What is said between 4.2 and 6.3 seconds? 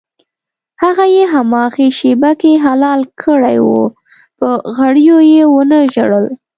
په غوړیو یې ونه ژړل.